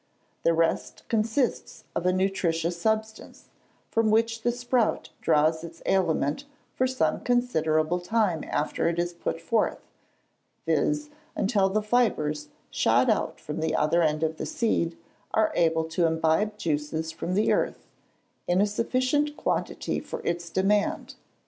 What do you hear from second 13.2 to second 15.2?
from the other end of the seed,